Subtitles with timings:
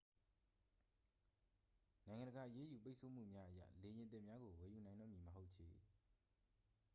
[2.07, 5.69] နိုင်ငံတကာ အရေးယူပိတ်ဆို့မှုများအရ လေယာဉ်သစ်များကို ဝယ်ယူနိုင်တော့မည်မဟုတ်ချေ